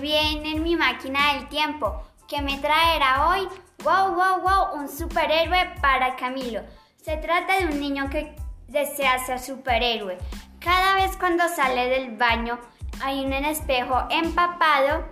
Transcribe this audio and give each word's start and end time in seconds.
bien 0.00 0.46
en 0.46 0.62
mi 0.62 0.76
máquina 0.76 1.34
del 1.34 1.48
tiempo, 1.48 2.02
que 2.26 2.40
me 2.42 2.58
traerá 2.58 3.28
hoy, 3.28 3.48
wow, 3.84 4.14
wow, 4.14 4.40
wow, 4.40 4.80
un 4.80 4.88
superhéroe 4.88 5.74
para 5.80 6.16
Camilo. 6.16 6.62
Se 7.02 7.16
trata 7.16 7.58
de 7.58 7.66
un 7.66 7.80
niño 7.80 8.08
que 8.10 8.34
desea 8.68 9.18
ser 9.24 9.38
superhéroe. 9.38 10.18
Cada 10.58 10.94
vez 10.94 11.16
cuando 11.16 11.48
sale 11.48 11.88
del 11.88 12.16
baño 12.16 12.58
hay 13.02 13.24
un 13.24 13.32
espejo 13.32 14.06
empapado 14.10 15.04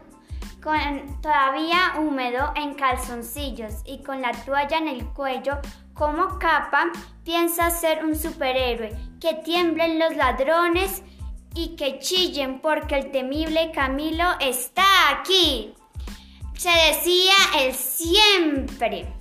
con 0.63 1.21
todavía 1.23 1.95
húmedo 1.99 2.53
en 2.57 2.75
calzoncillos 2.75 3.83
y 3.85 4.03
con 4.03 4.21
la 4.21 4.33
toalla 4.33 4.79
en 4.79 4.89
el 4.89 5.07
cuello 5.07 5.59
como 5.95 6.39
capa, 6.39 6.91
piensa 7.25 7.71
ser 7.71 8.05
un 8.05 8.15
superhéroe, 8.15 8.97
que 9.21 9.35
tiemblen 9.35 9.99
los 9.99 10.15
ladrones 10.17 11.03
y 11.59 11.75
que 11.75 11.99
chillen 11.99 12.61
porque 12.61 12.95
el 12.95 13.11
temible 13.11 13.73
Camilo 13.73 14.25
está 14.39 15.11
aquí. 15.11 15.75
Se 16.57 16.71
decía 16.71 17.35
él 17.59 17.75
siempre. 17.75 19.13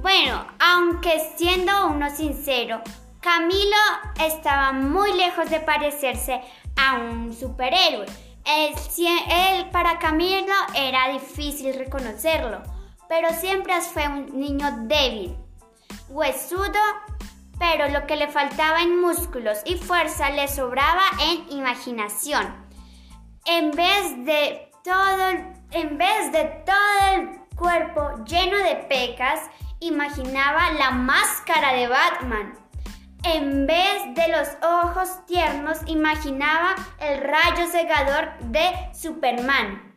Bueno, 0.00 0.46
aunque 0.58 1.20
siendo 1.36 1.88
uno 1.88 2.08
sincero, 2.08 2.80
Camilo 3.20 3.76
estaba 4.18 4.72
muy 4.72 5.12
lejos 5.12 5.50
de 5.50 5.60
parecerse 5.60 6.40
a 6.74 6.94
un 6.94 7.34
superhéroe. 7.34 8.06
Él, 8.46 9.70
para 9.70 9.98
Camilo 9.98 10.54
era 10.74 11.10
difícil 11.12 11.74
reconocerlo, 11.74 12.62
pero 13.10 13.28
siempre 13.34 13.78
fue 13.82 14.08
un 14.08 14.40
niño 14.40 14.84
débil, 14.84 15.36
huesudo 16.08 16.80
pero 17.58 17.88
lo 17.88 18.06
que 18.06 18.16
le 18.16 18.28
faltaba 18.28 18.82
en 18.82 19.00
músculos 19.00 19.58
y 19.64 19.76
fuerza 19.76 20.30
le 20.30 20.48
sobraba 20.48 21.02
en 21.20 21.58
imaginación. 21.58 22.64
En 23.46 23.70
vez 23.70 24.24
de 24.24 24.70
todo, 24.82 25.30
en 25.70 25.98
vez 25.98 26.32
de 26.32 26.44
todo 26.66 27.14
el 27.14 27.40
cuerpo 27.56 28.24
lleno 28.24 28.56
de 28.58 28.76
pecas, 28.88 29.40
imaginaba 29.80 30.70
la 30.72 30.90
máscara 30.90 31.72
de 31.74 31.88
Batman. 31.88 32.54
En 33.22 33.66
vez 33.66 34.14
de 34.14 34.28
los 34.28 34.48
ojos 34.62 35.24
tiernos, 35.26 35.78
imaginaba 35.86 36.74
el 37.00 37.22
rayo 37.22 37.66
cegador 37.70 38.38
de 38.40 38.70
Superman. 38.92 39.93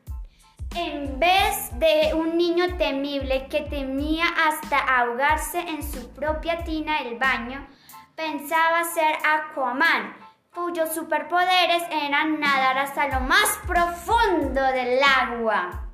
De 1.78 2.12
un 2.16 2.38
niño 2.38 2.76
temible 2.78 3.48
que 3.50 3.62
temía 3.62 4.26
hasta 4.48 4.80
ahogarse 4.80 5.60
en 5.60 5.84
su 5.84 6.12
propia 6.12 6.64
tina 6.64 7.04
del 7.04 7.20
baño, 7.20 7.68
pensaba 8.16 8.84
ser 8.84 9.16
Aquaman, 9.24 10.16
cuyos 10.56 10.92
superpoderes 10.96 11.84
eran 11.92 12.40
nadar 12.40 12.80
hasta 12.80 13.08
lo 13.10 13.20
más 13.20 13.60
profundo 13.68 14.64
del 14.64 15.00
agua. 15.04 15.88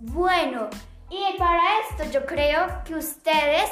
Bueno, 0.00 0.68
y 1.08 1.38
para 1.38 1.62
esto 1.88 2.10
yo 2.10 2.26
creo 2.26 2.82
que 2.84 2.96
ustedes 2.96 3.70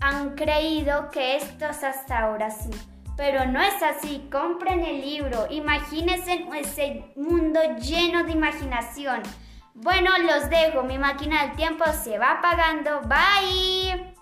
han 0.00 0.36
creído 0.36 1.10
que 1.10 1.38
esto 1.38 1.66
es 1.66 1.82
hasta 1.82 2.20
ahora 2.20 2.50
sí. 2.50 2.70
Pero 3.16 3.46
no 3.46 3.60
es 3.60 3.82
así, 3.82 4.28
compren 4.30 4.84
el 4.84 5.00
libro, 5.00 5.48
imagínense 5.50 6.46
ese 6.54 7.12
mundo 7.16 7.58
lleno 7.80 8.22
de 8.22 8.30
imaginación. 8.30 9.22
Bueno, 9.74 10.10
los 10.18 10.50
dejo, 10.50 10.82
mi 10.82 10.98
máquina 10.98 11.42
del 11.46 11.56
tiempo 11.56 11.84
se 11.92 12.18
va 12.18 12.32
apagando, 12.32 13.00
bye. 13.02 14.19